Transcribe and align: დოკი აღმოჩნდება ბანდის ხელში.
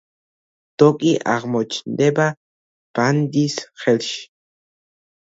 დოკი 0.83 1.11
აღმოჩნდება 1.33 2.27
ბანდის 3.01 3.63
ხელში. 3.87 4.21